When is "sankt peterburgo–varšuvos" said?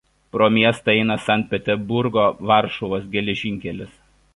1.27-3.09